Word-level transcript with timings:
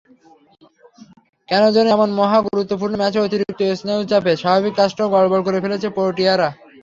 কেন 1.49 1.63
যেন 1.75 1.85
এমন 1.95 2.09
মহাগুরুত্বপূর্ণ 2.19 2.93
ম্যাচে 3.01 3.19
অতিরিক্ত 3.21 3.59
স্নায়ুচাপে 3.79 4.31
স্বাভাবিক 4.41 4.73
কাজটাও 4.79 5.11
গড়বড় 5.13 5.43
করে 5.45 5.59
ফেলে 5.63 5.77
প্রোটিয়ারা। 5.97 6.49